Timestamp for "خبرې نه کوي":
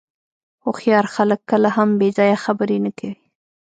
2.45-3.21